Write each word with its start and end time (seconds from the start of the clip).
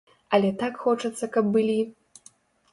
Але 0.37 0.49
так 0.61 0.79
хочацца, 0.85 1.31
каб 1.37 1.53
былі. 1.59 1.79